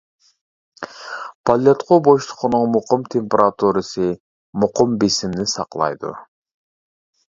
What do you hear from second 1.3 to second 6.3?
بالىياتقۇ بوشلۇقىنىڭ مۇقىم تېمپېراتۇرىسى، مۇقىم بېسىمىنى ساقلايدۇ.